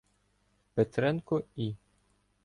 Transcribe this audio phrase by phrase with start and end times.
[0.73, 1.75] Петренко І.